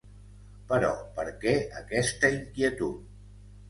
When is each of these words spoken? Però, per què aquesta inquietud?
Però, 0.71 0.89
per 1.19 1.27
què 1.45 1.55
aquesta 1.85 2.35
inquietud? 2.41 3.09